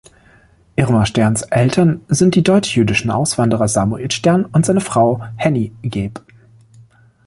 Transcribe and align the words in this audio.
Irma 0.77 1.05
Sterns 1.05 1.43
Eltern 1.43 2.01
sind 2.07 2.33
die 2.33 2.41
deutsch-jüdischen 2.41 3.11
Auswanderer 3.11 3.67
Samuel 3.67 4.09
Stern 4.09 4.45
und 4.45 4.65
seine 4.65 4.81
Frau 4.81 5.23
Henny, 5.35 5.75
geb. 5.83 6.23